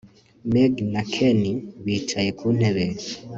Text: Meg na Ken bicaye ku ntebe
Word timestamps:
Meg 0.53 0.73
na 0.93 1.01
Ken 1.13 1.41
bicaye 1.85 2.29
ku 2.39 2.45
ntebe 2.57 2.85